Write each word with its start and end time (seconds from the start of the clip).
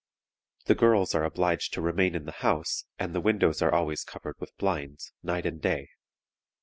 The 0.65 0.73
girls 0.73 1.13
are 1.13 1.23
obliged 1.23 1.73
to 1.73 1.81
remain 1.83 2.15
in 2.15 2.25
the 2.25 2.31
house, 2.31 2.85
and 2.97 3.13
the 3.13 3.21
windows 3.21 3.61
are 3.61 3.71
always 3.71 4.03
covered 4.03 4.33
with 4.39 4.57
blinds, 4.57 5.13
night 5.21 5.45
and 5.45 5.61
day. 5.61 5.89